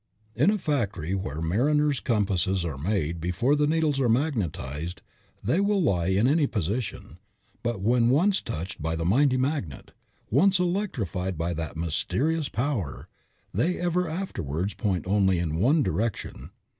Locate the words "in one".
15.37-15.83